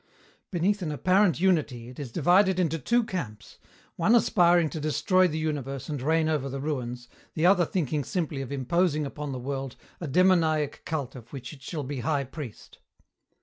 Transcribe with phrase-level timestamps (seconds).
[0.49, 3.59] Beneath an apparent unity it is divided into two camps,
[3.97, 8.41] one aspiring to destroy the universe and reign over the ruins, the other thinking simply
[8.41, 12.79] of imposing upon the world a demoniac cult of which it shall be high priest.